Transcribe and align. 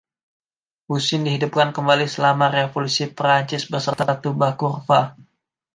Buccin 0.89 1.23
dihidupkan 1.29 1.69
kembali 1.77 2.05
selama 2.13 2.45
Revolusi 2.57 3.05
Prancis, 3.17 3.63
beserta 3.73 4.05
"tuba 4.23 4.47
curva". 4.59 5.01